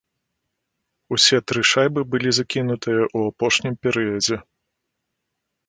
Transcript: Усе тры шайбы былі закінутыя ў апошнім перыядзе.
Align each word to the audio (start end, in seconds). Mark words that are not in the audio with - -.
Усе 1.15 1.37
тры 1.51 1.61
шайбы 1.73 2.01
былі 2.15 2.29
закінутыя 2.39 3.03
ў 3.17 3.37
апошнім 3.37 3.73
перыядзе. 3.85 4.37